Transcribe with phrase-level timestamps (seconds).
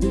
[0.00, 0.10] Hallo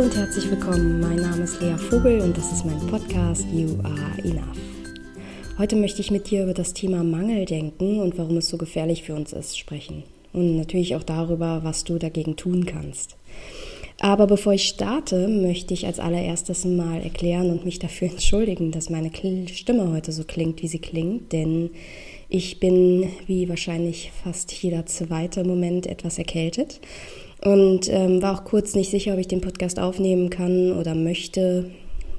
[0.00, 1.00] und herzlich willkommen.
[1.00, 4.56] Mein Name ist Lea Vogel und das ist mein Podcast You Are Enough.
[5.58, 9.14] Heute möchte ich mit dir über das Thema Mangeldenken und warum es so gefährlich für
[9.14, 10.04] uns ist sprechen.
[10.32, 13.16] Und natürlich auch darüber, was du dagegen tun kannst.
[14.02, 18.88] Aber bevor ich starte, möchte ich als allererstes mal erklären und mich dafür entschuldigen, dass
[18.88, 19.10] meine
[19.52, 21.32] Stimme heute so klingt, wie sie klingt.
[21.32, 21.70] Denn
[22.30, 26.80] ich bin, wie wahrscheinlich fast jeder zweite Moment, etwas erkältet
[27.44, 31.70] und ähm, war auch kurz nicht sicher, ob ich den Podcast aufnehmen kann oder möchte,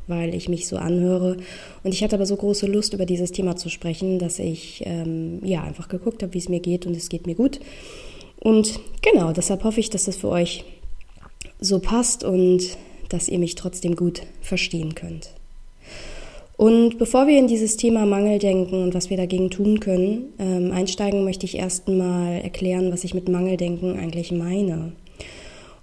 [0.08, 1.38] weil ich mich so anhöre.
[1.84, 5.40] Und ich hatte aber so große Lust, über dieses Thema zu sprechen, dass ich ähm,
[5.44, 7.60] ja einfach geguckt habe, wie es mir geht und es geht mir gut.
[8.40, 10.64] Und genau, deshalb hoffe ich, dass das für euch
[11.62, 12.78] so passt und
[13.10, 15.34] dass ihr mich trotzdem gut verstehen könnt.
[16.58, 20.72] Und bevor wir in dieses Thema Mangel denken und was wir dagegen tun können, ähm,
[20.72, 24.92] einsteigen, möchte ich erst mal erklären, was ich mit Mangeldenken eigentlich meine.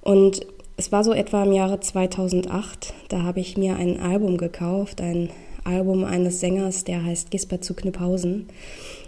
[0.03, 5.01] Und es war so etwa im Jahre 2008, da habe ich mir ein Album gekauft,
[5.01, 5.31] ein
[5.65, 8.47] Album eines Sängers, der heißt Gisbert zu Knüpphausen.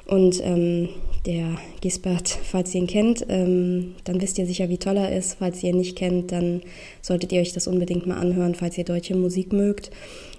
[0.06, 0.88] Und ähm,
[1.26, 5.36] der Gisbert, falls ihr ihn kennt, ähm, dann wisst ihr sicher, wie toll er ist.
[5.38, 6.62] Falls ihr ihn nicht kennt, dann
[7.02, 9.90] solltet ihr euch das unbedingt mal anhören, falls ihr deutsche Musik mögt.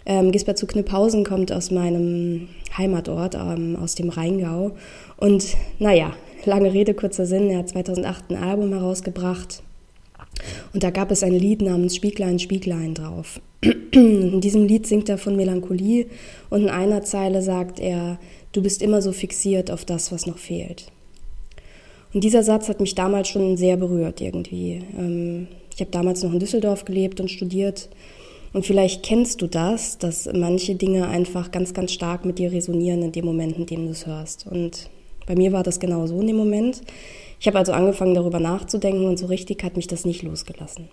[0.06, 4.72] Ähm, Gisbert zu Knüpphausen kommt aus meinem Heimatort, ähm, aus dem Rheingau.
[5.18, 6.14] Und naja,
[6.46, 9.62] lange Rede, kurzer Sinn, er hat 2008 ein Album herausgebracht
[10.74, 13.42] und da gab es ein Lied namens Spieglein, Spieglein drauf.
[13.92, 16.08] In diesem Lied singt er von Melancholie
[16.50, 18.18] und in einer Zeile sagt er,
[18.52, 20.92] du bist immer so fixiert auf das, was noch fehlt.
[22.14, 24.82] Und dieser Satz hat mich damals schon sehr berührt irgendwie.
[24.98, 27.90] Ähm, ich habe damals noch in Düsseldorf gelebt und studiert.
[28.54, 33.02] Und vielleicht kennst du das, dass manche Dinge einfach ganz, ganz stark mit dir resonieren
[33.02, 34.46] in dem Moment, in dem du es hörst.
[34.46, 34.90] Und
[35.26, 36.82] bei mir war das genau so in dem Moment.
[37.40, 40.90] Ich habe also angefangen darüber nachzudenken und so richtig hat mich das nicht losgelassen.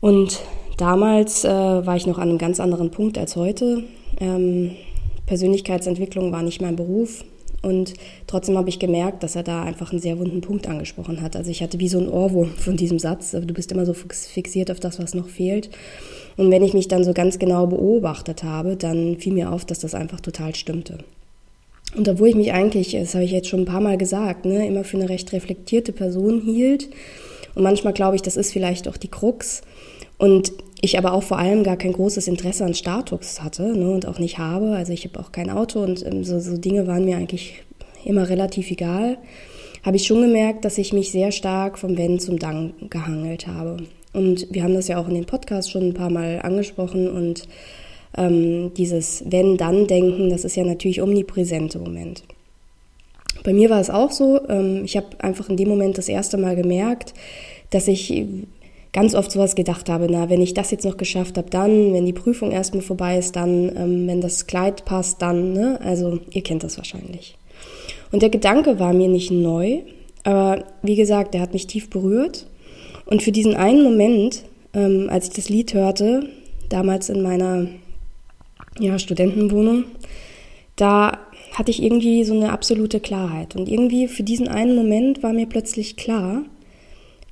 [0.00, 0.42] Und
[0.76, 3.84] damals äh, war ich noch an einem ganz anderen Punkt als heute.
[4.20, 4.72] Ähm,
[5.26, 7.24] Persönlichkeitsentwicklung war nicht mein Beruf.
[7.62, 7.94] Und
[8.26, 11.34] trotzdem habe ich gemerkt, dass er da einfach einen sehr wunden Punkt angesprochen hat.
[11.34, 13.30] Also ich hatte wie so ein Ohrwurm von diesem Satz.
[13.30, 15.70] Du bist immer so fixiert auf das, was noch fehlt.
[16.36, 19.78] Und wenn ich mich dann so ganz genau beobachtet habe, dann fiel mir auf, dass
[19.78, 20.98] das einfach total stimmte.
[21.96, 24.66] Und obwohl ich mich eigentlich, das habe ich jetzt schon ein paar Mal gesagt, ne,
[24.66, 26.88] immer für eine recht reflektierte Person hielt.
[27.54, 29.62] Und manchmal glaube ich, das ist vielleicht auch die Krux.
[30.18, 30.52] Und
[30.84, 34.18] ich aber auch vor allem gar kein großes Interesse an Status hatte ne, und auch
[34.18, 34.70] nicht habe.
[34.70, 37.62] Also ich habe auch kein Auto und ähm, so, so Dinge waren mir eigentlich
[38.04, 39.18] immer relativ egal.
[39.82, 43.78] Habe ich schon gemerkt, dass ich mich sehr stark vom Wenn zum Dank gehangelt habe.
[44.12, 47.48] Und wir haben das ja auch in den Podcasts schon ein paar Mal angesprochen und
[48.16, 52.22] ähm, dieses Wenn-Dann-Denken, das ist ja natürlich omnipräsent im Moment.
[53.42, 56.36] Bei mir war es auch so, ähm, ich habe einfach in dem Moment das erste
[56.36, 57.12] Mal gemerkt,
[57.70, 58.24] dass ich
[58.94, 62.06] ganz oft sowas gedacht habe, na, wenn ich das jetzt noch geschafft habe, dann, wenn
[62.06, 65.78] die Prüfung erstmal vorbei ist, dann, ähm, wenn das Kleid passt, dann, ne?
[65.82, 67.36] Also ihr kennt das wahrscheinlich.
[68.12, 69.80] Und der Gedanke war mir nicht neu,
[70.22, 72.46] aber wie gesagt, der hat mich tief berührt.
[73.04, 76.28] Und für diesen einen Moment, ähm, als ich das Lied hörte,
[76.68, 77.66] damals in meiner
[78.78, 79.84] ja, Studentenwohnung,
[80.76, 81.18] da
[81.52, 83.56] hatte ich irgendwie so eine absolute Klarheit.
[83.56, 86.42] Und irgendwie für diesen einen Moment war mir plötzlich klar,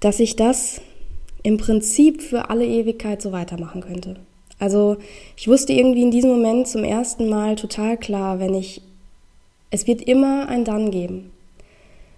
[0.01, 0.81] dass ich das
[1.43, 4.17] im Prinzip für alle Ewigkeit so weitermachen könnte.
[4.59, 4.97] Also
[5.37, 8.81] ich wusste irgendwie in diesem Moment zum ersten Mal total klar, wenn ich,
[9.71, 11.31] es wird immer ein Dann geben.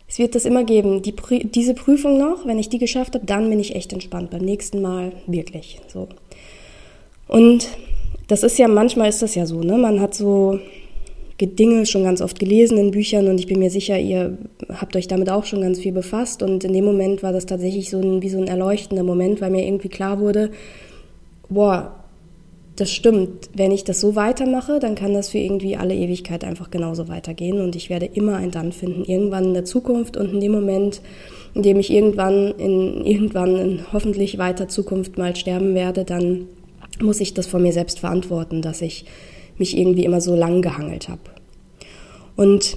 [0.06, 1.00] Es wird das immer geben.
[1.02, 1.14] Die,
[1.44, 4.30] diese Prüfung noch, wenn ich die geschafft habe, dann bin ich echt entspannt.
[4.30, 6.08] Beim nächsten Mal wirklich so.
[7.26, 7.68] Und
[8.28, 9.76] das ist ja, manchmal ist das ja so, ne?
[9.78, 10.60] Man hat so
[11.40, 15.08] Dinge schon ganz oft gelesen in Büchern und ich bin mir sicher, ihr habt euch
[15.08, 18.22] damit auch schon ganz viel befasst und in dem Moment war das tatsächlich so ein,
[18.22, 20.50] wie so ein erleuchtender Moment, weil mir irgendwie klar wurde,
[21.48, 21.96] boah,
[22.76, 23.50] das stimmt.
[23.54, 27.60] Wenn ich das so weitermache, dann kann das für irgendwie alle Ewigkeit einfach genauso weitergehen
[27.60, 31.00] und ich werde immer ein Dann finden, irgendwann in der Zukunft und in dem Moment,
[31.54, 36.46] in dem ich irgendwann in irgendwann in hoffentlich weiter Zukunft mal sterben werde, dann
[37.00, 39.04] muss ich das von mir selbst verantworten, dass ich
[39.58, 41.20] mich irgendwie immer so lang gehangelt habe.
[42.36, 42.76] Und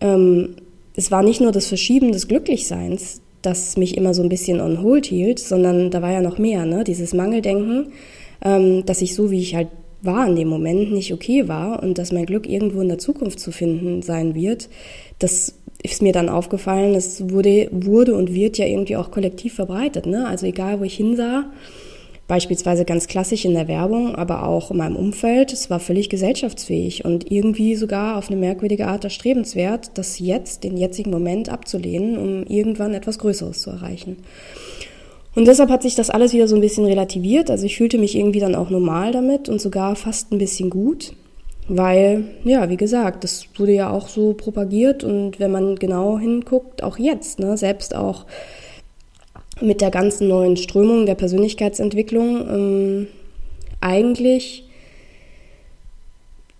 [0.00, 0.56] ähm,
[0.94, 4.82] es war nicht nur das Verschieben des Glücklichseins, das mich immer so ein bisschen on
[4.82, 6.84] hold hielt, sondern da war ja noch mehr, ne?
[6.84, 7.92] dieses Mangeldenken,
[8.42, 9.68] ähm, dass ich so, wie ich halt
[10.02, 13.40] war in dem Moment, nicht okay war und dass mein Glück irgendwo in der Zukunft
[13.40, 14.68] zu finden sein wird,
[15.18, 20.06] das ist mir dann aufgefallen, es wurde, wurde und wird ja irgendwie auch kollektiv verbreitet.
[20.06, 20.26] Ne?
[20.26, 21.44] Also egal, wo ich hinsah,
[22.28, 25.52] beispielsweise ganz klassisch in der Werbung, aber auch in meinem Umfeld.
[25.52, 30.76] Es war völlig gesellschaftsfähig und irgendwie sogar auf eine merkwürdige Art erstrebenswert, das jetzt, den
[30.76, 34.16] jetzigen Moment abzulehnen, um irgendwann etwas Größeres zu erreichen.
[35.36, 37.50] Und deshalb hat sich das alles wieder so ein bisschen relativiert.
[37.50, 41.12] Also ich fühlte mich irgendwie dann auch normal damit und sogar fast ein bisschen gut,
[41.68, 46.82] weil, ja, wie gesagt, das wurde ja auch so propagiert und wenn man genau hinguckt,
[46.82, 48.24] auch jetzt, ne, selbst auch
[49.60, 53.06] mit der ganzen neuen Strömung der Persönlichkeitsentwicklung ähm,
[53.80, 54.64] eigentlich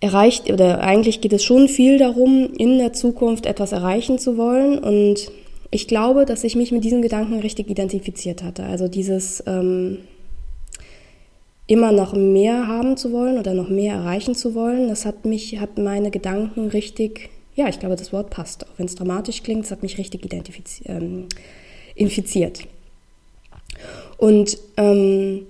[0.01, 4.79] erreicht oder eigentlich geht es schon viel darum, in der Zukunft etwas erreichen zu wollen.
[4.79, 5.31] Und
[5.71, 8.65] ich glaube, dass ich mich mit diesen Gedanken richtig identifiziert hatte.
[8.65, 9.99] Also dieses ähm,
[11.67, 15.59] immer noch mehr haben zu wollen oder noch mehr erreichen zu wollen, das hat mich,
[15.59, 19.65] hat meine Gedanken richtig, ja, ich glaube, das Wort passt, auch wenn es dramatisch klingt,
[19.65, 20.89] es hat mich richtig identifiziert.
[20.89, 21.27] Ähm,
[21.97, 22.61] infiziert.
[24.19, 25.47] Und ähm,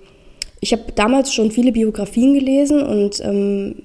[0.59, 3.75] ich habe damals schon viele Biografien gelesen und, ähm,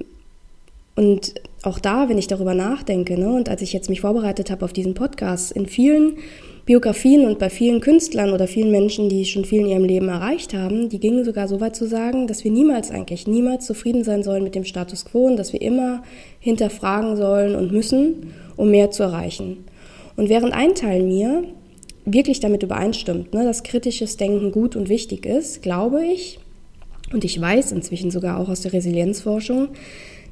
[0.97, 4.65] und auch da, wenn ich darüber nachdenke, ne, und als ich jetzt mich vorbereitet habe
[4.65, 6.17] auf diesen Podcast, in vielen
[6.65, 10.55] Biografien und bei vielen Künstlern oder vielen Menschen, die schon viel in ihrem Leben erreicht
[10.55, 14.23] haben, die gingen sogar so weit zu sagen, dass wir niemals eigentlich, niemals zufrieden sein
[14.23, 16.03] sollen mit dem Status quo und dass wir immer
[16.39, 19.65] hinterfragen sollen und müssen, um mehr zu erreichen.
[20.17, 21.45] Und während ein Teil mir
[22.05, 26.39] wirklich damit übereinstimmt, ne, dass kritisches Denken gut und wichtig ist, glaube ich,
[27.13, 29.69] und ich weiß inzwischen sogar auch aus der Resilienzforschung,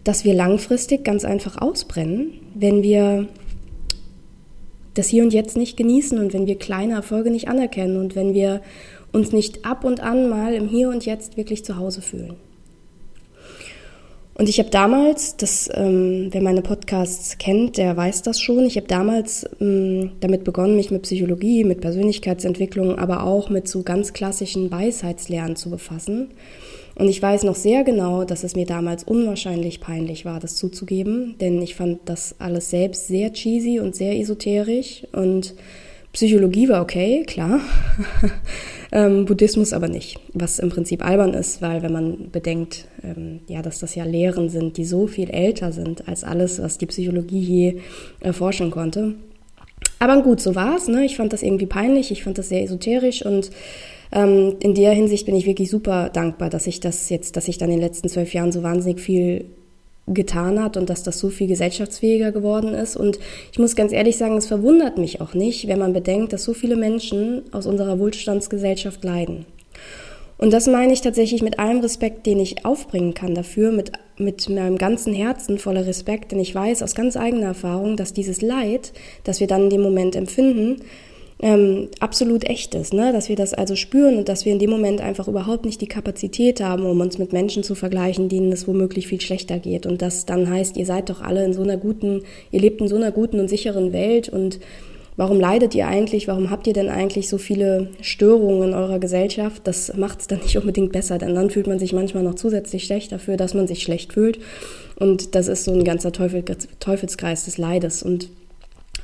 [0.04, 3.28] dass wir langfristig ganz einfach ausbrennen, wenn wir
[4.94, 8.34] das Hier und Jetzt nicht genießen und wenn wir kleine Erfolge nicht anerkennen und wenn
[8.34, 8.62] wir
[9.12, 12.36] uns nicht ab und an mal im Hier und Jetzt wirklich zu Hause fühlen.
[14.34, 18.76] Und ich habe damals, das, ähm, wer meine Podcasts kennt, der weiß das schon, ich
[18.76, 24.12] habe damals ähm, damit begonnen, mich mit Psychologie, mit Persönlichkeitsentwicklung, aber auch mit so ganz
[24.12, 26.30] klassischen Weisheitslernen zu befassen.
[26.94, 31.34] Und ich weiß noch sehr genau, dass es mir damals unwahrscheinlich peinlich war, das zuzugeben,
[31.40, 35.54] denn ich fand das alles selbst sehr cheesy und sehr esoterisch und
[36.12, 37.60] Psychologie war okay, klar.
[38.92, 43.62] ähm, Buddhismus aber nicht, was im Prinzip albern ist, weil wenn man bedenkt, ähm, ja,
[43.62, 47.40] dass das ja Lehren sind, die so viel älter sind als alles, was die Psychologie
[47.40, 47.80] je
[48.20, 49.14] erforschen konnte.
[50.00, 50.88] Aber gut, so war es.
[50.88, 51.04] Ne?
[51.04, 53.50] Ich fand das irgendwie peinlich, ich fand das sehr esoterisch und
[54.12, 57.58] ähm, in der Hinsicht bin ich wirklich super dankbar, dass ich das jetzt, dass ich
[57.58, 59.44] dann in den letzten zwölf Jahren so wahnsinnig viel
[60.06, 62.96] getan hat und dass das so viel gesellschaftsfähiger geworden ist.
[62.96, 63.18] Und
[63.52, 66.54] ich muss ganz ehrlich sagen, es verwundert mich auch nicht, wenn man bedenkt, dass so
[66.54, 69.46] viele Menschen aus unserer Wohlstandsgesellschaft leiden.
[70.40, 74.48] Und das meine ich tatsächlich mit allem Respekt, den ich aufbringen kann dafür, mit, mit
[74.48, 78.94] meinem ganzen Herzen voller Respekt, denn ich weiß aus ganz eigener Erfahrung, dass dieses Leid,
[79.24, 80.76] das wir dann in dem Moment empfinden,
[81.42, 83.12] ähm, absolut echt ist, ne?
[83.12, 85.86] dass wir das also spüren und dass wir in dem Moment einfach überhaupt nicht die
[85.86, 89.86] Kapazität haben, um uns mit Menschen zu vergleichen, denen es womöglich viel schlechter geht.
[89.86, 92.88] Und das dann heißt, ihr seid doch alle in so einer guten, ihr lebt in
[92.88, 94.28] so einer guten und sicheren Welt.
[94.28, 94.60] Und
[95.16, 99.62] warum leidet ihr eigentlich, warum habt ihr denn eigentlich so viele Störungen in eurer Gesellschaft?
[99.64, 102.84] Das macht es dann nicht unbedingt besser, denn dann fühlt man sich manchmal noch zusätzlich
[102.84, 104.40] schlecht dafür, dass man sich schlecht fühlt.
[104.96, 106.44] Und das ist so ein ganzer Teufel,
[106.80, 108.02] Teufelskreis des Leides.
[108.02, 108.28] Und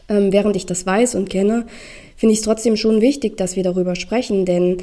[0.08, 1.66] ähm, während ich das weiß und kenne,
[2.16, 4.78] finde ich es trotzdem schon wichtig, dass wir darüber sprechen, denn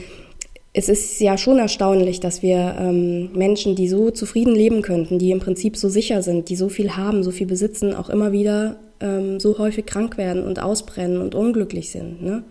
[0.73, 5.29] es ist ja schon erstaunlich, dass wir ähm, Menschen, die so zufrieden leben könnten, die
[5.29, 8.77] im Prinzip so sicher sind, die so viel haben, so viel besitzen, auch immer wieder
[8.99, 12.23] ähm, so häufig krank werden und ausbrennen und unglücklich sind.
[12.23, 12.43] Ne?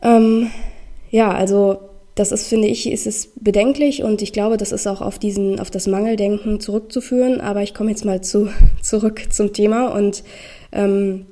[0.00, 0.50] Ähm,
[1.10, 1.78] ja, also
[2.16, 5.60] das ist, finde ich, ist es bedenklich und ich glaube, das ist auch auf diesen,
[5.60, 7.42] auf das Mangeldenken zurückzuführen.
[7.42, 8.48] Aber ich komme jetzt mal zu,
[8.82, 10.24] zurück zum Thema und
[10.72, 11.26] ähm,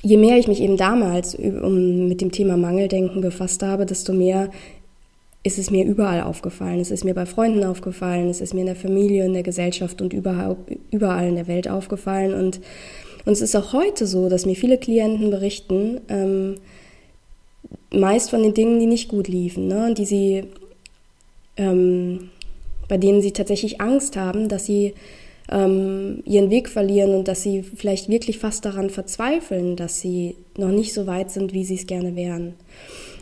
[0.00, 4.50] je mehr ich mich eben damals mit dem Thema Mangeldenken befasst habe, desto mehr
[5.42, 6.80] ist es mir überall aufgefallen.
[6.80, 10.00] Es ist mir bei Freunden aufgefallen, es ist mir in der Familie, in der Gesellschaft
[10.00, 10.56] und überall,
[10.90, 12.32] überall in der Welt aufgefallen.
[12.32, 12.60] Und,
[13.26, 16.54] und es ist auch heute so, dass mir viele Klienten berichten, ähm,
[17.92, 19.94] meist von den Dingen, die nicht gut liefen, ne?
[19.96, 20.44] die sie,
[21.56, 22.30] ähm,
[22.88, 24.94] bei denen sie tatsächlich Angst haben, dass sie
[25.50, 30.70] ähm, ihren Weg verlieren und dass sie vielleicht wirklich fast daran verzweifeln, dass sie noch
[30.70, 32.54] nicht so weit sind, wie sie es gerne wären.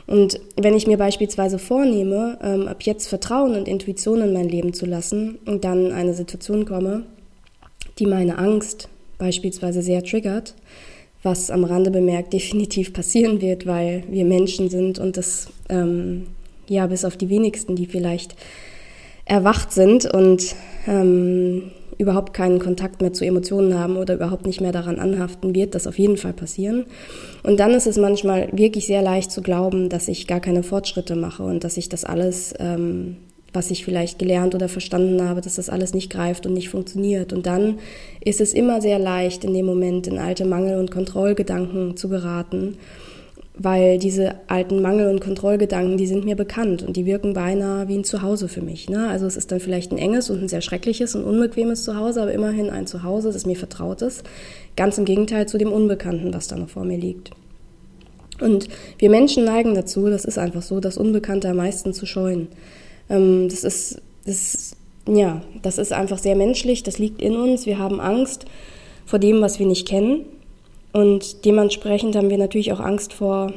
[0.06, 4.74] Und wenn ich mir beispielsweise vornehme, ähm, ab jetzt Vertrauen und Intuition in mein Leben
[4.74, 7.04] zu lassen und dann in eine Situation komme,
[7.98, 10.54] die meine Angst beispielsweise sehr triggert,
[11.22, 16.26] was am Rande bemerkt definitiv passieren wird, weil wir Menschen sind und das ähm,
[16.68, 18.34] ja bis auf die wenigsten, die vielleicht
[19.24, 20.54] erwacht sind und
[20.86, 25.74] ähm, überhaupt keinen Kontakt mehr zu Emotionen haben oder überhaupt nicht mehr daran anhaften, wird
[25.74, 26.86] das auf jeden Fall passieren.
[27.42, 31.14] Und dann ist es manchmal wirklich sehr leicht zu glauben, dass ich gar keine Fortschritte
[31.14, 33.16] mache und dass ich das alles, ähm,
[33.52, 37.32] was ich vielleicht gelernt oder verstanden habe, dass das alles nicht greift und nicht funktioniert.
[37.32, 37.78] Und dann
[38.20, 42.78] ist es immer sehr leicht, in dem Moment in alte Mangel- und Kontrollgedanken zu geraten
[43.54, 47.98] weil diese alten Mangel- und Kontrollgedanken, die sind mir bekannt und die wirken beinahe wie
[47.98, 48.88] ein Zuhause für mich.
[48.88, 49.08] Ne?
[49.08, 52.32] Also es ist dann vielleicht ein enges und ein sehr schreckliches und unbequemes Zuhause, aber
[52.32, 54.24] immerhin ein Zuhause, das mir vertraut ist.
[54.76, 57.30] Ganz im Gegenteil zu dem Unbekannten, was da noch vor mir liegt.
[58.40, 58.68] Und
[58.98, 62.48] wir Menschen neigen dazu, das ist einfach so, das Unbekannte am meisten zu scheuen.
[63.12, 64.76] Ähm, das ist, das,
[65.06, 67.66] ja, das ist einfach sehr menschlich, das liegt in uns.
[67.66, 68.46] Wir haben Angst
[69.04, 70.24] vor dem, was wir nicht kennen.
[70.92, 73.52] Und dementsprechend haben wir natürlich auch Angst vor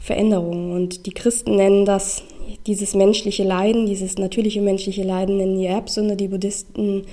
[0.00, 0.72] Veränderungen.
[0.72, 2.22] Und die Christen nennen das
[2.66, 6.16] dieses menschliche Leiden, dieses natürliche menschliche Leiden nennen die Erbsünde.
[6.16, 7.04] Die Buddhisten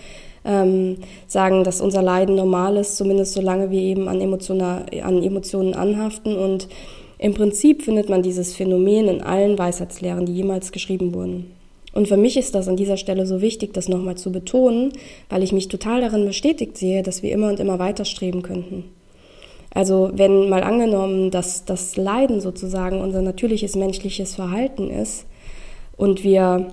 [0.46, 6.36] ähm, sagen, dass unser Leiden normal ist, zumindest solange wir eben an, an Emotionen anhaften.
[6.38, 6.68] Und
[7.20, 11.57] im Prinzip findet man dieses Phänomen in allen Weisheitslehren, die jemals geschrieben wurden.
[11.98, 14.94] Und für mich ist das an dieser Stelle so wichtig, das nochmal zu betonen,
[15.30, 18.84] weil ich mich total darin bestätigt sehe, dass wir immer und immer weiter streben könnten.
[19.74, 25.26] Also wenn mal angenommen, dass das Leiden sozusagen unser natürliches menschliches Verhalten ist
[25.98, 26.68] und wir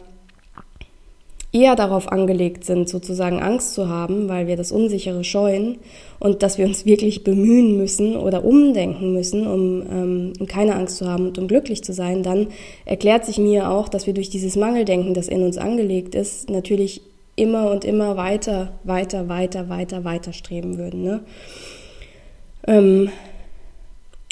[1.54, 5.78] eher darauf angelegt sind, sozusagen Angst zu haben, weil wir das Unsichere scheuen
[6.18, 10.96] und dass wir uns wirklich bemühen müssen oder umdenken müssen, um, ähm, um keine Angst
[10.96, 12.48] zu haben und um glücklich zu sein, dann
[12.84, 17.02] erklärt sich mir auch, dass wir durch dieses Mangeldenken, das in uns angelegt ist, natürlich
[17.36, 21.04] immer und immer weiter, weiter, weiter, weiter, weiter streben würden.
[21.04, 21.20] Ne?
[22.66, 23.10] Ähm,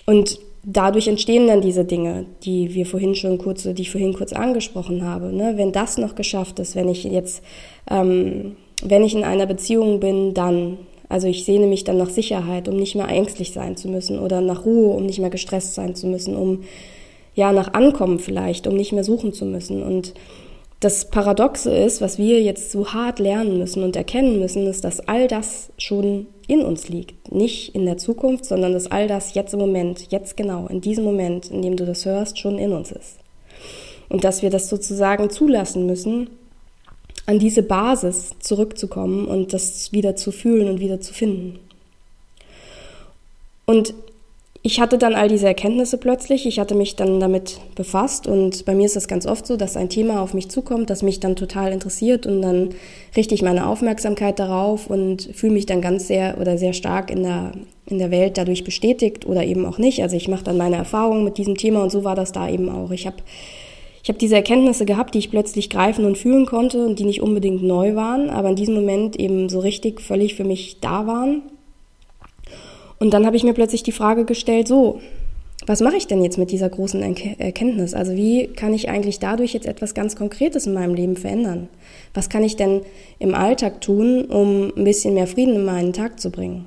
[0.07, 4.33] und dadurch entstehen dann diese Dinge, die wir vorhin schon kurz, die ich vorhin kurz
[4.33, 5.33] angesprochen habe.
[5.33, 5.54] Ne?
[5.57, 7.42] Wenn das noch geschafft ist, wenn ich jetzt,
[7.90, 10.78] ähm, wenn ich in einer Beziehung bin, dann,
[11.09, 14.40] also ich sehne mich dann nach Sicherheit, um nicht mehr ängstlich sein zu müssen oder
[14.40, 16.62] nach Ruhe, um nicht mehr gestresst sein zu müssen, um
[17.35, 19.83] ja nach Ankommen vielleicht, um nicht mehr suchen zu müssen.
[19.83, 20.14] Und
[20.83, 24.99] das Paradoxe ist, was wir jetzt so hart lernen müssen und erkennen müssen, ist, dass
[25.07, 27.31] all das schon in uns liegt.
[27.31, 31.05] Nicht in der Zukunft, sondern dass all das jetzt im Moment, jetzt genau, in diesem
[31.05, 33.19] Moment, in dem du das hörst, schon in uns ist.
[34.09, 36.31] Und dass wir das sozusagen zulassen müssen,
[37.27, 41.61] an diese Basis zurückzukommen und das wieder zu fühlen und wieder zu finden.
[43.67, 43.95] Und
[44.64, 48.76] ich hatte dann all diese Erkenntnisse plötzlich, ich hatte mich dann damit befasst und bei
[48.76, 51.35] mir ist es ganz oft so, dass ein Thema auf mich zukommt, das mich dann
[51.35, 52.71] total interessiert und dann
[53.16, 57.25] richte ich meine Aufmerksamkeit darauf und fühle mich dann ganz sehr oder sehr stark in
[57.25, 57.52] der,
[57.87, 60.00] in der Welt dadurch bestätigt oder eben auch nicht.
[60.00, 62.69] Also ich mache dann meine Erfahrungen mit diesem Thema und so war das da eben
[62.69, 62.92] auch.
[62.92, 63.16] Ich habe
[64.04, 67.23] ich hab diese Erkenntnisse gehabt, die ich plötzlich greifen und fühlen konnte und die nicht
[67.23, 71.42] unbedingt neu waren, aber in diesem Moment eben so richtig völlig für mich da waren
[73.03, 75.01] und dann habe ich mir plötzlich die Frage gestellt, so,
[75.67, 77.95] was mache ich denn jetzt mit dieser großen Erkenntnis?
[77.95, 81.69] Also wie kann ich eigentlich dadurch jetzt etwas ganz Konkretes in meinem Leben verändern?
[82.15, 82.83] Was kann ich denn
[83.19, 86.67] im Alltag tun, um ein bisschen mehr Frieden in meinen Tag zu bringen?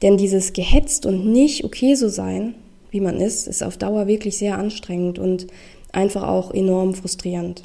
[0.00, 2.54] Denn dieses gehetzt und nicht okay so sein,
[2.90, 5.48] wie man ist, ist auf Dauer wirklich sehr anstrengend und
[5.92, 7.64] einfach auch enorm frustrierend.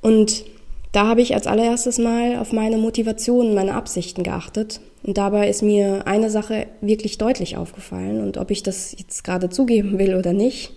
[0.00, 0.46] Und
[0.92, 4.80] da habe ich als allererstes mal auf meine Motivation, meine Absichten geachtet.
[5.02, 8.20] Und dabei ist mir eine Sache wirklich deutlich aufgefallen.
[8.20, 10.72] Und ob ich das jetzt gerade zugeben will oder nicht,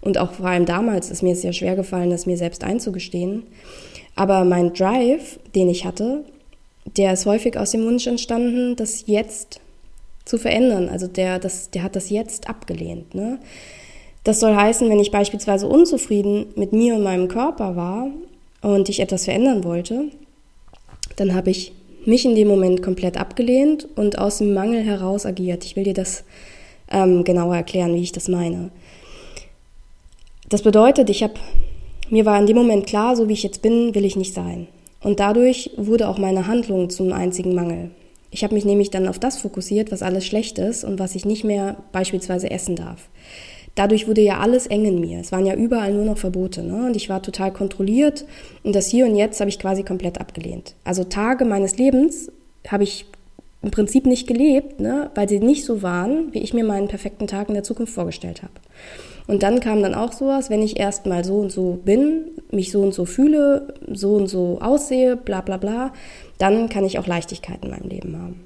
[0.00, 3.42] und auch vor allem damals ist mir es sehr schwer gefallen, das mir selbst einzugestehen.
[4.14, 6.24] Aber mein Drive, den ich hatte,
[6.96, 9.60] der ist häufig aus dem Wunsch entstanden, das jetzt
[10.24, 10.88] zu verändern.
[10.88, 13.14] Also der, das, der hat das jetzt abgelehnt.
[13.14, 13.38] Ne?
[14.22, 18.08] Das soll heißen, wenn ich beispielsweise unzufrieden mit mir und meinem Körper war
[18.62, 20.04] und ich etwas verändern wollte,
[21.16, 21.72] dann habe ich
[22.06, 25.64] mich in dem Moment komplett abgelehnt und aus dem Mangel heraus agiert.
[25.64, 26.24] Ich will dir das
[26.90, 28.70] ähm, genauer erklären, wie ich das meine.
[30.48, 31.34] Das bedeutet, ich habe
[32.08, 34.68] mir war in dem Moment klar, so wie ich jetzt bin, will ich nicht sein.
[35.02, 37.90] Und dadurch wurde auch meine Handlung zum einzigen Mangel.
[38.30, 41.24] Ich habe mich nämlich dann auf das fokussiert, was alles schlecht ist und was ich
[41.24, 43.08] nicht mehr beispielsweise essen darf
[43.76, 45.20] dadurch wurde ja alles eng in mir.
[45.20, 46.62] Es waren ja überall nur noch Verbote.
[46.62, 46.86] Ne?
[46.86, 48.24] Und ich war total kontrolliert.
[48.64, 50.74] Und das Hier und Jetzt habe ich quasi komplett abgelehnt.
[50.82, 52.32] Also Tage meines Lebens
[52.66, 53.06] habe ich
[53.62, 55.10] im Prinzip nicht gelebt, ne?
[55.14, 58.42] weil sie nicht so waren, wie ich mir meinen perfekten Tag in der Zukunft vorgestellt
[58.42, 58.52] habe.
[59.26, 62.80] Und dann kam dann auch sowas, wenn ich erstmal so und so bin, mich so
[62.80, 65.92] und so fühle, so und so aussehe, bla bla bla,
[66.38, 68.45] dann kann ich auch Leichtigkeit in meinem Leben haben.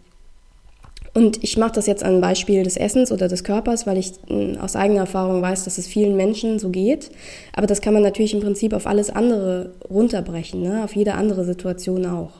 [1.12, 4.59] Und ich mache das jetzt an Beispiel des Essens oder des Körpers, weil ich hm,
[4.59, 7.11] aus eigener Erfahrung weiß, dass es vielen Menschen so geht.
[7.55, 10.85] Aber das kann man natürlich im Prinzip auf alles andere runterbrechen, ne?
[10.85, 12.31] auf jede andere Situation auch.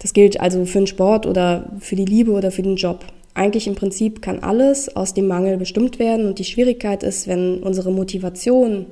[0.00, 3.06] Das gilt also für den Sport oder für die Liebe oder für den Job.
[3.32, 7.60] Eigentlich im Prinzip kann alles aus dem Mangel bestimmt werden und die Schwierigkeit ist, wenn
[7.62, 8.86] unsere Motivation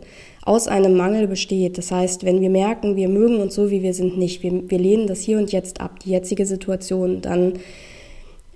[0.44, 1.78] aus einem Mangel besteht.
[1.78, 4.78] Das heißt, wenn wir merken, wir mögen uns so, wie wir sind, nicht, wir, wir
[4.78, 7.52] lehnen das hier und jetzt ab, die jetzige Situation, dann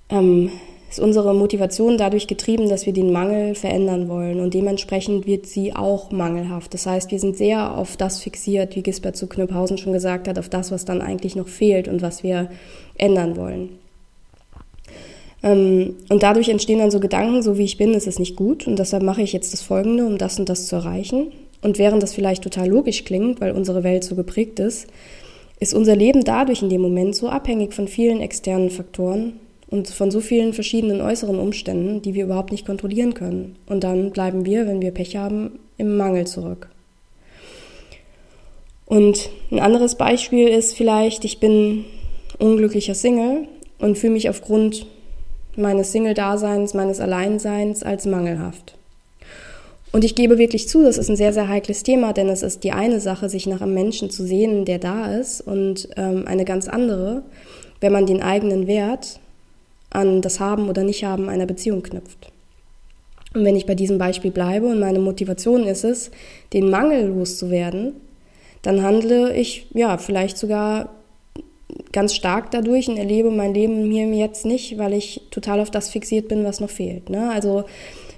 [0.08, 0.50] ähm,
[0.88, 5.74] ist unsere Motivation dadurch getrieben, dass wir den Mangel verändern wollen und dementsprechend wird sie
[5.74, 6.72] auch mangelhaft.
[6.74, 10.38] Das heißt, wir sind sehr auf das fixiert, wie Gisbert zu Knüpphausen schon gesagt hat,
[10.38, 12.50] auf das, was dann eigentlich noch fehlt und was wir
[12.96, 13.70] ändern wollen.
[15.42, 18.66] Ähm, und dadurch entstehen dann so Gedanken, so wie ich bin, ist es nicht gut
[18.66, 21.32] und deshalb mache ich jetzt das Folgende, um das und das zu erreichen.
[21.62, 24.86] Und während das vielleicht total logisch klingt, weil unsere Welt so geprägt ist,
[25.58, 29.40] ist unser Leben dadurch in dem Moment so abhängig von vielen externen Faktoren
[29.76, 33.56] und von so vielen verschiedenen äußeren Umständen, die wir überhaupt nicht kontrollieren können.
[33.66, 36.70] Und dann bleiben wir, wenn wir Pech haben, im Mangel zurück.
[38.86, 41.84] Und ein anderes Beispiel ist vielleicht, ich bin
[42.38, 44.86] unglücklicher Single und fühle mich aufgrund
[45.56, 48.78] meines Single-Daseins, meines Alleinseins als mangelhaft.
[49.92, 52.64] Und ich gebe wirklich zu, das ist ein sehr, sehr heikles Thema, denn es ist
[52.64, 56.46] die eine Sache, sich nach einem Menschen zu sehen, der da ist, und ähm, eine
[56.46, 57.22] ganz andere,
[57.80, 59.20] wenn man den eigenen Wert
[59.96, 62.30] an das Haben oder Nicht-Haben einer Beziehung knüpft.
[63.34, 66.10] Und wenn ich bei diesem Beispiel bleibe und meine Motivation ist es,
[66.52, 67.94] den Mangel loszuwerden,
[68.62, 70.90] dann handle ich ja vielleicht sogar
[71.92, 75.90] ganz stark dadurch und erlebe mein Leben hier jetzt nicht, weil ich total auf das
[75.90, 77.10] fixiert bin, was noch fehlt.
[77.10, 77.30] Ne?
[77.30, 77.64] Also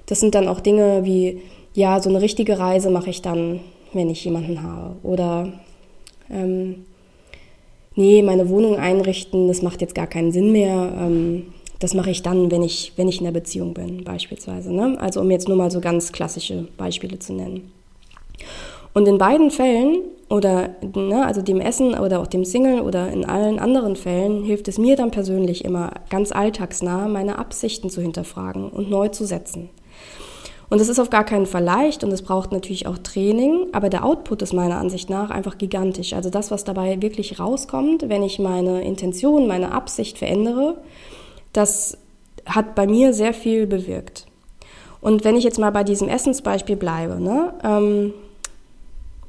[0.05, 1.41] das sind dann auch Dinge wie,
[1.73, 3.59] ja, so eine richtige Reise mache ich dann,
[3.93, 4.95] wenn ich jemanden habe.
[5.03, 5.51] Oder
[6.31, 6.85] ähm,
[7.95, 10.93] nee, meine Wohnung einrichten, das macht jetzt gar keinen Sinn mehr.
[10.97, 11.47] Ähm,
[11.79, 14.73] das mache ich dann, wenn ich, wenn ich in einer Beziehung bin, beispielsweise.
[14.73, 14.97] Ne?
[14.99, 17.71] Also um jetzt nur mal so ganz klassische Beispiele zu nennen.
[18.93, 23.25] Und in beiden Fällen, oder ne, also dem Essen oder auch dem Single oder in
[23.25, 28.69] allen anderen Fällen, hilft es mir dann persönlich immer ganz alltagsnah, meine Absichten zu hinterfragen
[28.69, 29.69] und neu zu setzen.
[30.69, 33.89] Und es ist auf gar keinen Fall leicht und es braucht natürlich auch Training, aber
[33.89, 36.13] der Output ist meiner Ansicht nach einfach gigantisch.
[36.13, 40.77] Also das, was dabei wirklich rauskommt, wenn ich meine Intention, meine Absicht verändere,
[41.53, 41.97] das
[42.45, 44.25] hat bei mir sehr viel bewirkt.
[45.01, 48.13] Und wenn ich jetzt mal bei diesem Essensbeispiel bleibe, ne, ähm,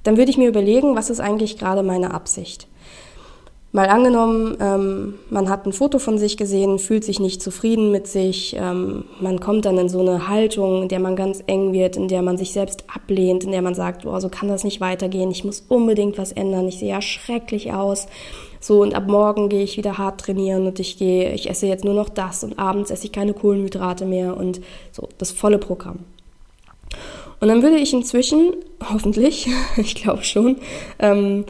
[0.03, 2.67] dann würde ich mir überlegen, was ist eigentlich gerade meine Absicht?
[3.73, 8.09] Mal angenommen, ähm, man hat ein Foto von sich gesehen, fühlt sich nicht zufrieden mit
[8.09, 11.97] sich, ähm, man kommt dann in so eine Haltung, in der man ganz eng wird,
[11.97, 14.81] in der man sich selbst ablehnt, in der man sagt, boah, so kann das nicht
[14.81, 18.09] weitergehen, ich muss unbedingt was ändern, ich sehe ja schrecklich aus.
[18.61, 21.85] So, und ab morgen gehe ich wieder hart trainieren und ich gehe, ich esse jetzt
[21.85, 24.61] nur noch das und abends esse ich keine Kohlenhydrate mehr und
[24.93, 26.01] so, das volle Programm.
[27.41, 28.53] Und dann würde ich inzwischen,
[28.93, 30.57] hoffentlich, ich glaube schon,
[30.99, 31.47] ähm,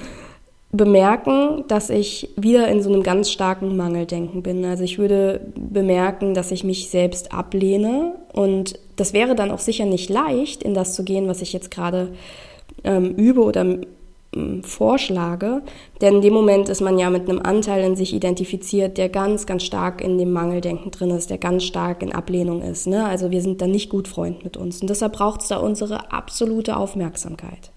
[0.73, 4.64] bemerken, dass ich wieder in so einem ganz starken Mangeldenken bin.
[4.64, 9.85] Also ich würde bemerken, dass ich mich selbst ablehne und das wäre dann auch sicher
[9.85, 12.12] nicht leicht, in das zu gehen, was ich jetzt gerade
[12.85, 13.79] ähm, übe oder
[14.62, 15.62] vorschlage,
[16.01, 19.45] denn in dem Moment ist man ja mit einem Anteil in sich identifiziert, der ganz,
[19.45, 22.87] ganz stark in dem Mangeldenken drin ist, der ganz stark in Ablehnung ist.
[22.87, 23.05] Ne?
[23.05, 26.12] Also wir sind dann nicht gut Freund mit uns und deshalb braucht es da unsere
[26.12, 27.73] absolute Aufmerksamkeit.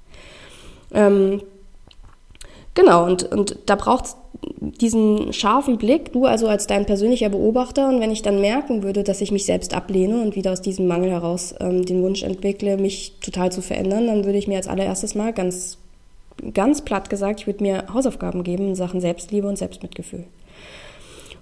[0.94, 1.42] Ähm,
[2.76, 4.18] Genau, und, und da braucht es
[4.60, 7.88] diesen scharfen Blick, du also als dein persönlicher Beobachter.
[7.88, 10.88] Und wenn ich dann merken würde, dass ich mich selbst ablehne und wieder aus diesem
[10.88, 14.68] Mangel heraus ähm, den Wunsch entwickle, mich total zu verändern, dann würde ich mir als
[14.68, 15.78] allererstes mal ganz,
[16.54, 20.26] ganz platt gesagt, ich würde mir Hausaufgaben geben in Sachen Selbstliebe und Selbstmitgefühl.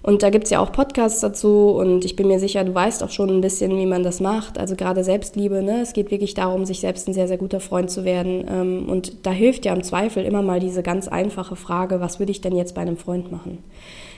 [0.02, 3.04] Und da gibt es ja auch Podcasts dazu und ich bin mir sicher, du weißt
[3.04, 4.58] auch schon ein bisschen, wie man das macht.
[4.58, 5.80] Also gerade Selbstliebe, ne?
[5.80, 8.44] es geht wirklich darum, sich selbst ein sehr, sehr guter Freund zu werden.
[8.50, 12.32] Ähm, und da hilft ja im Zweifel immer mal diese ganz einfache Frage, was würde
[12.32, 13.58] ich denn jetzt bei einem Freund machen?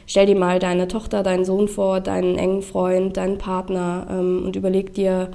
[0.07, 4.57] Stell dir mal deine Tochter, deinen Sohn vor, deinen engen Freund, deinen Partner ähm, und
[4.57, 5.29] überleg dir,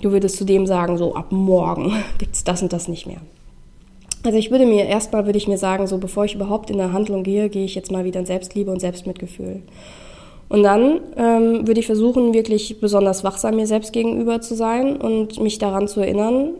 [0.00, 3.20] du würdest zu dem sagen, so ab morgen gibt es das und das nicht mehr.
[4.24, 6.92] Also ich würde mir erstmal würde ich mir sagen, so bevor ich überhaupt in eine
[6.92, 9.62] Handlung gehe, gehe ich jetzt mal wieder in Selbstliebe und Selbstmitgefühl.
[10.48, 15.40] Und dann ähm, würde ich versuchen, wirklich besonders wachsam mir selbst gegenüber zu sein und
[15.40, 16.50] mich daran zu erinnern,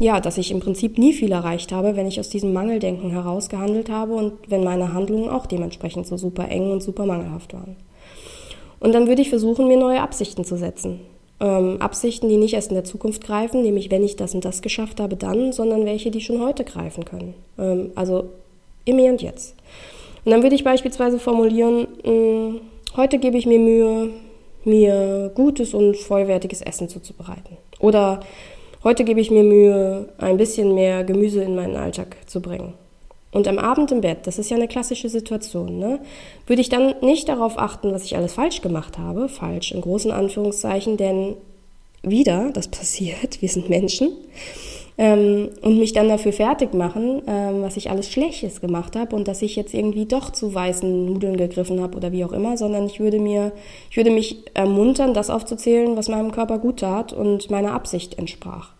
[0.00, 3.50] ja, dass ich im Prinzip nie viel erreicht habe, wenn ich aus diesem Mangeldenken heraus
[3.50, 7.76] gehandelt habe und wenn meine Handlungen auch dementsprechend so super eng und super mangelhaft waren.
[8.80, 11.00] Und dann würde ich versuchen, mir neue Absichten zu setzen
[11.40, 14.62] ähm, Absichten, die nicht erst in der Zukunft greifen, nämlich wenn ich das und das
[14.62, 17.34] geschafft habe, dann, sondern welche, die schon heute greifen können.
[17.58, 18.26] Ähm, also
[18.84, 19.54] im Hier und Jetzt.
[20.24, 22.60] Und dann würde ich beispielsweise formulieren, mh, hm,
[22.96, 24.10] heute gebe ich mir Mühe,
[24.64, 27.56] mir gutes und vollwertiges Essen zuzubereiten.
[27.80, 28.20] Oder
[28.82, 32.74] heute gebe ich mir Mühe, ein bisschen mehr Gemüse in meinen Alltag zu bringen.
[33.34, 35.98] Und am Abend im Bett, das ist ja eine klassische Situation, ne,
[36.46, 40.12] würde ich dann nicht darauf achten, was ich alles falsch gemacht habe, falsch in großen
[40.12, 41.36] Anführungszeichen, denn
[42.02, 44.12] wieder, das passiert, wir sind Menschen,
[44.96, 49.26] ähm, und mich dann dafür fertig machen, ähm, was ich alles Schlechtes gemacht habe und
[49.26, 52.86] dass ich jetzt irgendwie doch zu weißen Nudeln gegriffen habe oder wie auch immer, sondern
[52.86, 53.50] ich würde mir,
[53.90, 58.73] ich würde mich ermuntern, das aufzuzählen, was meinem Körper gut tat und meiner Absicht entsprach.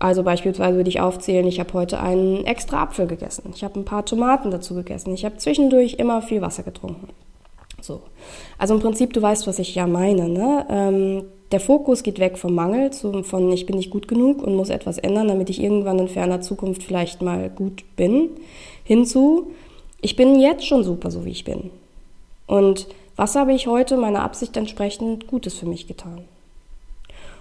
[0.00, 3.84] Also beispielsweise würde ich aufzählen, ich habe heute einen extra Apfel gegessen, ich habe ein
[3.84, 7.08] paar Tomaten dazu gegessen, ich habe zwischendurch immer viel Wasser getrunken.
[7.82, 8.00] So.
[8.56, 10.28] Also im Prinzip, du weißt, was ich ja meine.
[10.28, 10.66] Ne?
[10.70, 14.54] Ähm, der Fokus geht weg vom Mangel, zu, von ich bin nicht gut genug und
[14.54, 18.30] muss etwas ändern, damit ich irgendwann in ferner Zukunft vielleicht mal gut bin,
[18.84, 19.50] hinzu,
[20.00, 21.70] ich bin jetzt schon super, so wie ich bin.
[22.46, 22.86] Und
[23.16, 26.22] was habe ich heute meiner Absicht entsprechend Gutes für mich getan?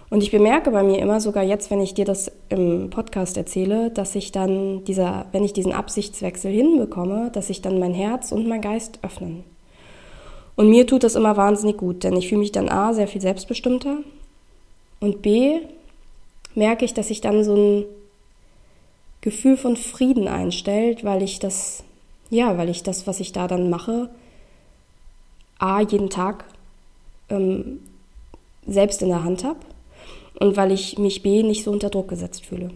[0.10, 3.92] Und ich bemerke bei mir immer, sogar jetzt, wenn ich dir das im Podcast erzähle,
[3.92, 8.48] dass ich dann dieser, wenn ich diesen Absichtswechsel hinbekomme, dass ich dann mein Herz und
[8.48, 9.44] mein Geist öffnen.
[10.56, 13.22] Und mir tut das immer wahnsinnig gut, denn ich fühle mich dann A, sehr viel
[13.22, 14.00] selbstbestimmter
[15.00, 15.60] und B,
[16.56, 17.86] merke ich, dass sich dann so ein
[19.22, 21.84] Gefühl von Frieden einstellt, weil ich das,
[22.32, 24.10] ja, weil ich das, was ich da dann mache,
[25.60, 26.46] A, jeden Tag
[27.30, 27.80] ähm,
[28.66, 29.60] selbst in der Hand habe
[30.40, 32.72] und weil ich mich B, nicht so unter Druck gesetzt fühle.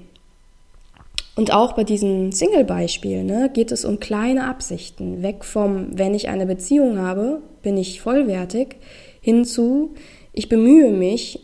[1.36, 5.24] Und auch bei diesem Single-Beispiel ne, geht es um kleine Absichten.
[5.24, 8.76] Weg vom, wenn ich eine Beziehung habe, bin ich vollwertig,
[9.22, 9.96] hinzu,
[10.32, 11.40] ich bemühe mich,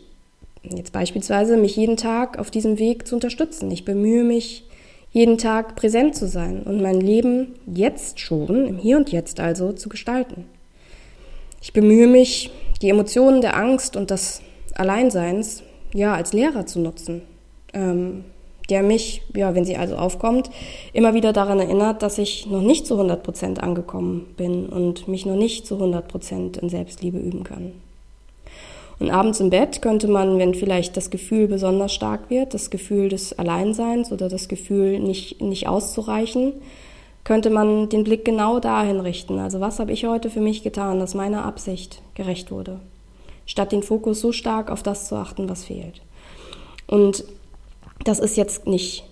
[0.62, 3.70] jetzt beispielsweise, mich jeden Tag auf diesem Weg zu unterstützen.
[3.70, 4.64] Ich bemühe mich,
[5.12, 9.72] jeden Tag präsent zu sein und mein Leben jetzt schon, im Hier und Jetzt also,
[9.72, 10.44] zu gestalten.
[11.60, 14.40] Ich bemühe mich, die Emotionen der Angst und des
[14.74, 17.22] Alleinseins ja als Lehrer zu nutzen.
[17.72, 18.24] Ähm,
[18.70, 20.48] der mich, ja, wenn sie also aufkommt,
[20.92, 25.26] immer wieder daran erinnert, dass ich noch nicht zu 100 Prozent angekommen bin und mich
[25.26, 27.72] noch nicht zu 100 Prozent in Selbstliebe üben kann.
[29.00, 33.08] Und abends im Bett könnte man, wenn vielleicht das Gefühl besonders stark wird, das Gefühl
[33.08, 36.52] des Alleinseins oder das Gefühl nicht, nicht auszureichen,
[37.24, 39.38] könnte man den Blick genau dahin richten.
[39.38, 42.78] Also was habe ich heute für mich getan, dass meiner Absicht gerecht wurde,
[43.50, 46.00] statt den Fokus so stark auf das zu achten, was fehlt.
[46.86, 47.24] Und
[48.04, 49.02] das ist jetzt nicht,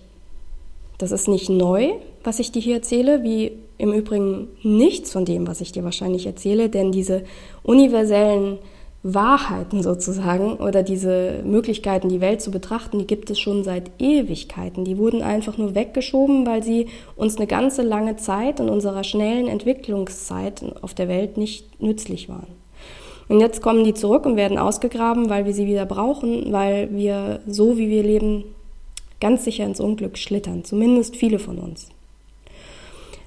[0.97, 1.91] das ist nicht neu,
[2.23, 6.25] was ich dir hier erzähle, wie im Übrigen nichts von dem, was ich dir wahrscheinlich
[6.25, 7.23] erzähle, denn diese
[7.63, 8.59] universellen
[9.03, 14.85] Wahrheiten sozusagen oder diese Möglichkeiten, die Welt zu betrachten, die gibt es schon seit Ewigkeiten.
[14.85, 19.49] Die wurden einfach nur weggeschoben, weil sie uns eine ganze lange Zeit in unserer schnellen
[19.49, 22.58] Entwicklungszeit auf der Welt nicht nützlich waren.
[23.29, 27.39] Und jetzt kommen die zurück und werden ausgegraben, weil wir sie wieder brauchen, weil wir
[27.47, 28.43] so, wie wir leben,
[29.21, 31.89] ganz sicher ins Unglück schlittern, zumindest viele von uns.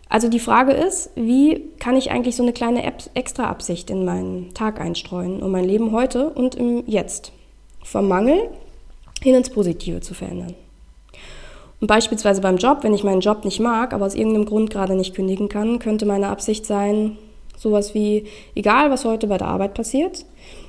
[0.09, 2.85] Also die Frage ist, wie kann ich eigentlich so eine kleine
[3.15, 7.33] Extra-Absicht in meinen Tag einstreuen, um mein Leben heute und im Jetzt
[7.83, 8.51] vom Mangel
[9.23, 10.55] hin ins Positive zu verändern.
[11.81, 14.95] Und beispielsweise beim Job, wenn ich meinen Job nicht mag, aber aus irgendeinem Grund gerade
[14.97, 17.17] nicht kündigen kann, könnte meine Absicht sein,
[17.63, 20.25] sowas wie, egal was heute bei der Arbeit passiert,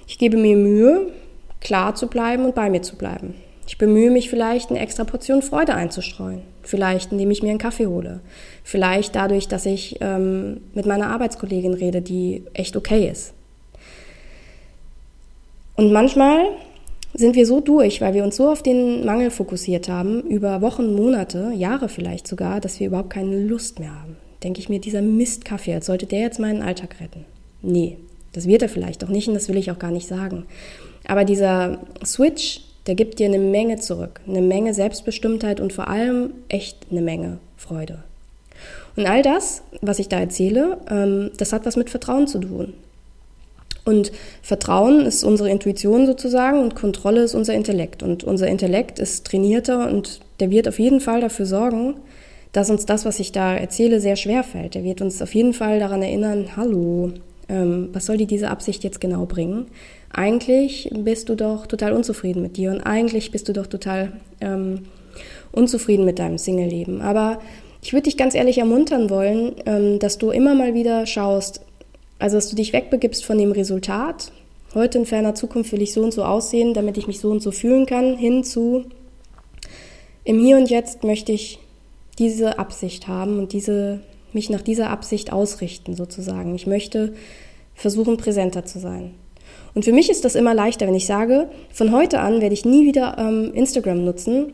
[0.08, 1.12] ich gebe mir Mühe,
[1.60, 3.36] klar zu bleiben und bei mir zu bleiben.
[3.68, 6.42] Ich bemühe mich vielleicht, eine extra Portion Freude einzustreuen.
[6.62, 8.20] Vielleicht, indem ich mir einen Kaffee hole.
[8.64, 13.34] Vielleicht dadurch, dass ich ähm, mit meiner Arbeitskollegin rede, die echt okay ist.
[15.76, 16.46] Und manchmal
[17.14, 20.94] sind wir so durch, weil wir uns so auf den Mangel fokussiert haben, über Wochen,
[20.96, 24.18] Monate, Jahre vielleicht sogar, dass wir überhaupt keine Lust mehr haben.
[24.44, 27.26] Denke ich mir, dieser Mistkaffee, als sollte der jetzt meinen Alltag retten.
[27.62, 27.98] Nee,
[28.34, 30.46] das wird er vielleicht auch nicht und das will ich auch gar nicht sagen.
[31.06, 36.34] Aber dieser Switch der gibt dir eine Menge zurück, eine Menge Selbstbestimmtheit und vor allem
[36.50, 38.04] echt eine Menge Freude.
[38.96, 42.74] Und all das, was ich da erzähle, ähm, das hat was mit Vertrauen zu tun.
[43.86, 48.04] Und Vertrauen ist unsere Intuition sozusagen und Kontrolle ist unser Intellekt.
[48.04, 51.96] Und unser Intellekt ist trainierter und der wird auf jeden Fall dafür sorgen,
[52.54, 54.76] dass uns das, was ich da erzähle, sehr schwer fällt.
[54.76, 57.12] Der wird uns auf jeden Fall daran erinnern, hallo,
[57.50, 59.68] ähm, was soll dir diese Absicht jetzt genau bringen?
[60.14, 64.84] eigentlich bist du doch total unzufrieden mit dir und eigentlich bist du doch total ähm,
[65.52, 67.02] unzufrieden mit deinem Single-Leben.
[67.02, 67.40] Aber
[67.82, 71.62] ich würde dich ganz ehrlich ermuntern wollen, ähm, dass du immer mal wieder schaust,
[72.20, 74.32] also dass du dich wegbegibst von dem Resultat.
[74.76, 77.42] Heute in ferner Zukunft will ich so und so aussehen, damit ich mich so und
[77.42, 78.86] so fühlen kann, hin zu
[80.24, 81.60] im Hier und Jetzt möchte ich
[82.20, 84.02] diese Absicht haben und diese,
[84.34, 86.56] mich nach dieser Absicht ausrichten sozusagen.
[86.56, 87.14] Ich möchte
[87.76, 89.14] versuchen, präsenter zu sein.
[89.74, 92.66] Und für mich ist das immer leichter, wenn ich sage, von heute an werde ich
[92.66, 94.54] nie wieder ähm, Instagram nutzen,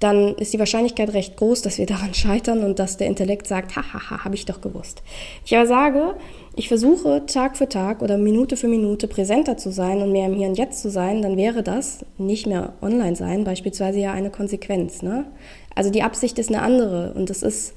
[0.00, 3.76] dann ist die Wahrscheinlichkeit recht groß, dass wir daran scheitern und dass der Intellekt sagt,
[3.76, 5.02] hahaha, habe ich doch gewusst.
[5.44, 6.14] Ich aber sage,
[6.56, 10.34] ich versuche Tag für Tag oder Minute für Minute präsenter zu sein und mehr im
[10.34, 14.30] Hier und Jetzt zu sein, dann wäre das nicht mehr online sein, beispielsweise ja eine
[14.30, 15.02] Konsequenz.
[15.02, 15.26] Ne?
[15.74, 17.74] Also die Absicht ist eine andere und das ist,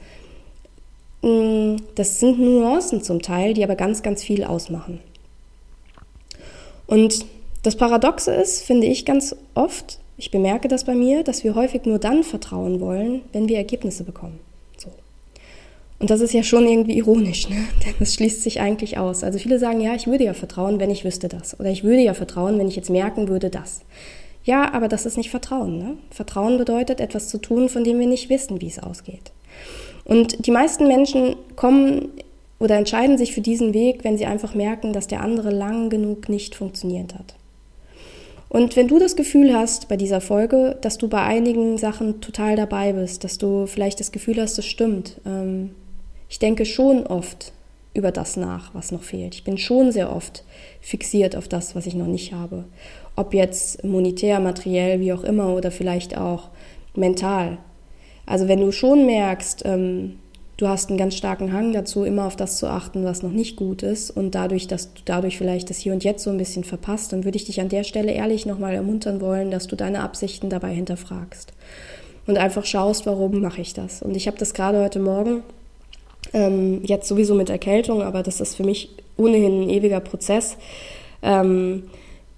[1.22, 5.00] mm, das sind Nuancen zum Teil, die aber ganz, ganz viel ausmachen.
[6.88, 7.26] Und
[7.64, 11.86] das Paradoxe ist, finde ich ganz oft, ich bemerke das bei mir, dass wir häufig
[11.86, 14.40] nur dann vertrauen wollen, wenn wir Ergebnisse bekommen.
[14.78, 14.90] So.
[16.00, 17.56] Und das ist ja schon irgendwie ironisch, ne?
[17.86, 19.24] denn das schließt sich eigentlich aus.
[19.24, 21.60] Also viele sagen, ja, ich würde ja vertrauen, wenn ich wüsste das.
[21.60, 23.82] Oder ich würde ja vertrauen, wenn ich jetzt merken würde, das.
[24.44, 25.78] Ja, aber das ist nicht Vertrauen.
[25.78, 25.98] Ne?
[26.10, 29.32] Vertrauen bedeutet, etwas zu tun, von dem wir nicht wissen, wie es ausgeht.
[30.04, 32.10] Und die meisten Menschen kommen
[32.60, 36.30] oder entscheiden sich für diesen Weg, wenn sie einfach merken, dass der andere lang genug
[36.30, 37.36] nicht funktioniert hat.
[38.50, 42.56] Und wenn du das Gefühl hast bei dieser Folge, dass du bei einigen Sachen total
[42.56, 45.72] dabei bist, dass du vielleicht das Gefühl hast, es stimmt, ähm,
[46.30, 47.52] ich denke schon oft
[47.94, 49.36] über das nach, was noch fehlt.
[49.36, 50.44] Ich bin schon sehr oft
[50.82, 52.66] fixiert auf das, was ich noch nicht habe.
[53.16, 56.50] Ob jetzt monetär, materiell, wie auch immer, oder vielleicht auch
[56.96, 57.58] mental.
[58.26, 60.20] Also wenn du schon merkst, ähm,
[60.58, 63.56] du hast einen ganz starken Hang dazu, immer auf das zu achten, was noch nicht
[63.56, 66.64] gut ist und dadurch, dass du dadurch vielleicht das Hier und Jetzt so ein bisschen
[66.64, 70.02] verpasst, dann würde ich dich an der Stelle ehrlich nochmal ermuntern wollen, dass du deine
[70.02, 71.54] Absichten dabei hinterfragst
[72.28, 74.02] und einfach schaust, warum mache ich das.
[74.02, 75.44] Und ich habe das gerade heute Morgen,
[76.34, 80.58] ähm, jetzt sowieso mit Erkältung, aber das ist für mich ohnehin ein ewiger Prozess.
[81.22, 81.84] Ähm,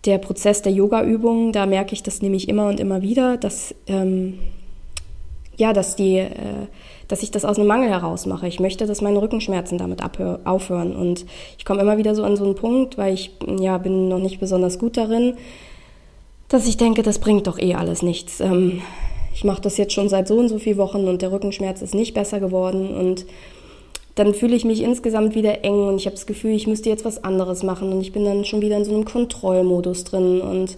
[0.06, 4.40] der Prozess der Yoga-Übungen, da merke ich das nämlich immer und immer wieder, dass ähm,
[5.58, 6.68] ja, dass die äh,
[7.08, 8.48] dass ich das aus einem Mangel heraus mache.
[8.48, 10.02] Ich möchte, dass meine Rückenschmerzen damit
[10.46, 10.96] aufhören.
[10.96, 11.26] Und
[11.58, 14.40] ich komme immer wieder so an so einen Punkt, weil ich ja bin noch nicht
[14.40, 15.36] besonders gut darin,
[16.48, 18.40] dass ich denke, das bringt doch eh alles nichts.
[18.40, 18.82] Ähm,
[19.34, 21.94] ich mache das jetzt schon seit so und so vielen Wochen und der Rückenschmerz ist
[21.94, 23.26] nicht besser geworden und
[24.16, 27.06] dann fühle ich mich insgesamt wieder eng und ich habe das Gefühl, ich müsste jetzt
[27.06, 30.40] was anderes machen und ich bin dann schon wieder in so einem Kontrollmodus drin.
[30.40, 30.78] Und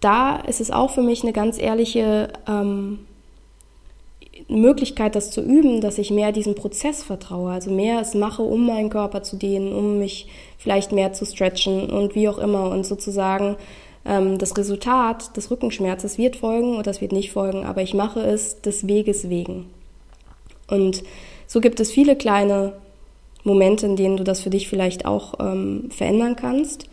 [0.00, 3.00] da ist es auch für mich eine ganz ehrliche ähm,
[4.48, 8.64] Möglichkeit, das zu üben, dass ich mehr diesem Prozess vertraue, also mehr es mache, um
[8.64, 12.70] meinen Körper zu dehnen, um mich vielleicht mehr zu stretchen und wie auch immer.
[12.70, 13.56] Und sozusagen
[14.06, 18.20] ähm, das Resultat des Rückenschmerzes wird folgen oder es wird nicht folgen, aber ich mache
[18.20, 19.66] es des Weges wegen.
[20.68, 21.02] Und
[21.50, 22.74] so gibt es viele kleine
[23.42, 26.84] Momente, in denen du das für dich vielleicht auch ähm, verändern kannst.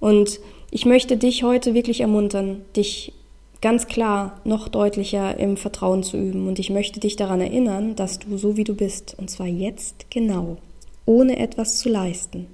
[0.00, 0.40] Und
[0.70, 3.12] ich möchte dich heute wirklich ermuntern, dich
[3.60, 6.48] ganz klar noch deutlicher im Vertrauen zu üben.
[6.48, 10.06] Und ich möchte dich daran erinnern, dass du so wie du bist, und zwar jetzt
[10.08, 10.56] genau,
[11.04, 12.46] ohne etwas zu leisten,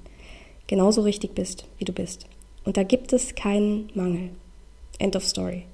[0.67, 2.27] genauso richtig bist, wie du bist.
[2.65, 4.31] Und da gibt es keinen Mangel.
[4.99, 5.67] End of story.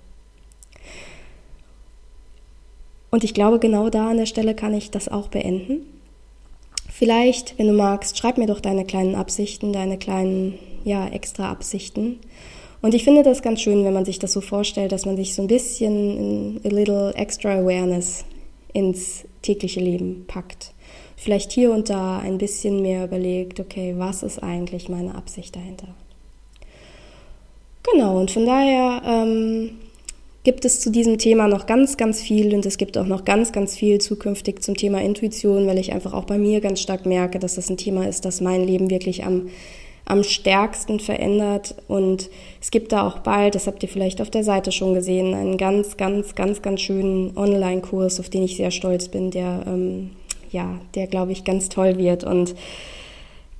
[3.10, 5.86] Und ich glaube, genau da an der Stelle kann ich das auch beenden.
[6.88, 12.20] Vielleicht, wenn du magst, schreib mir doch deine kleinen Absichten, deine kleinen, ja, extra Absichten.
[12.82, 15.34] Und ich finde das ganz schön, wenn man sich das so vorstellt, dass man sich
[15.34, 18.24] so ein bisschen a little extra awareness
[18.72, 20.72] ins tägliche Leben packt.
[21.16, 25.88] Vielleicht hier und da ein bisschen mehr überlegt, okay, was ist eigentlich meine Absicht dahinter?
[27.82, 29.78] Genau, und von daher ähm,
[30.42, 33.52] gibt es zu diesem Thema noch ganz, ganz viel und es gibt auch noch ganz,
[33.52, 37.38] ganz viel zukünftig zum Thema Intuition, weil ich einfach auch bei mir ganz stark merke,
[37.38, 39.48] dass das ein Thema ist, das mein Leben wirklich am
[40.10, 41.74] am stärksten verändert.
[41.88, 45.34] Und es gibt da auch bald, das habt ihr vielleicht auf der Seite schon gesehen,
[45.34, 50.10] einen ganz, ganz, ganz, ganz schönen Online-Kurs, auf den ich sehr stolz bin, der, ähm,
[50.50, 52.24] ja, der, glaube ich, ganz toll wird.
[52.24, 52.56] Und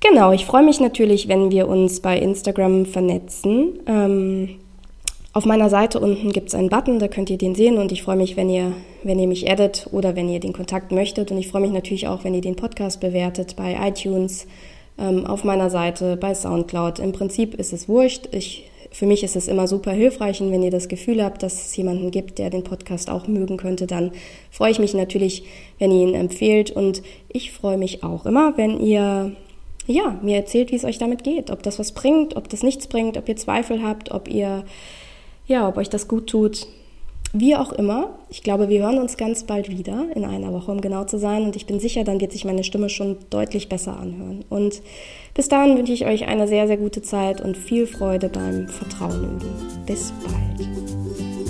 [0.01, 3.79] genau, ich freue mich natürlich, wenn wir uns bei Instagram vernetzen.
[3.87, 4.49] Ähm,
[5.33, 8.03] auf meiner Seite unten gibt es einen Button, da könnt ihr den sehen und ich
[8.03, 11.31] freue mich, wenn ihr, wenn ihr mich addet oder wenn ihr den Kontakt möchtet.
[11.31, 14.45] Und ich freue mich natürlich auch, wenn ihr den Podcast bewertet bei iTunes,
[14.97, 16.99] ähm, auf meiner Seite, bei Soundcloud.
[16.99, 18.27] Im Prinzip ist es wurscht.
[18.33, 21.67] Ich, für mich ist es immer super hilfreich und wenn ihr das Gefühl habt, dass
[21.67, 24.11] es jemanden gibt, der den Podcast auch mögen könnte, dann
[24.49, 25.45] freue ich mich natürlich,
[25.79, 29.31] wenn ihr ihn empfehlt und ich freue mich auch immer, wenn ihr
[29.87, 32.87] ja, mir erzählt, wie es euch damit geht, ob das was bringt, ob das nichts
[32.87, 34.63] bringt, ob ihr Zweifel habt, ob ihr
[35.51, 36.67] ja, ob euch das gut tut.
[37.33, 40.81] Wie auch immer, ich glaube, wir hören uns ganz bald wieder, in einer Woche, um
[40.81, 41.43] genau zu sein.
[41.43, 44.43] Und ich bin sicher, dann wird sich meine Stimme schon deutlich besser anhören.
[44.49, 44.81] Und
[45.33, 49.23] bis dahin wünsche ich euch eine sehr, sehr gute Zeit und viel Freude beim Vertrauen
[49.23, 49.85] üben.
[49.85, 51.40] Bis bald.